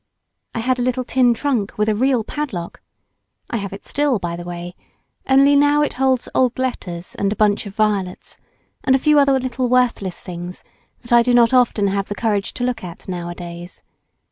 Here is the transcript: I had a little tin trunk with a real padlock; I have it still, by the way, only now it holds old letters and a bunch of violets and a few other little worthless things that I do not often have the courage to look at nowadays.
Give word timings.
I 0.55 0.61
had 0.61 0.79
a 0.79 0.81
little 0.81 1.03
tin 1.03 1.35
trunk 1.35 1.77
with 1.77 1.87
a 1.87 1.93
real 1.93 2.23
padlock; 2.23 2.81
I 3.51 3.57
have 3.57 3.71
it 3.71 3.85
still, 3.85 4.17
by 4.17 4.35
the 4.35 4.43
way, 4.43 4.73
only 5.29 5.55
now 5.55 5.83
it 5.83 5.93
holds 5.93 6.27
old 6.33 6.57
letters 6.57 7.13
and 7.13 7.31
a 7.31 7.35
bunch 7.35 7.67
of 7.67 7.75
violets 7.75 8.39
and 8.83 8.95
a 8.95 8.97
few 8.97 9.19
other 9.19 9.37
little 9.39 9.69
worthless 9.69 10.19
things 10.19 10.63
that 11.01 11.13
I 11.13 11.21
do 11.21 11.35
not 11.35 11.53
often 11.53 11.85
have 11.89 12.07
the 12.07 12.15
courage 12.15 12.55
to 12.55 12.63
look 12.63 12.83
at 12.83 13.07
nowadays. 13.07 13.83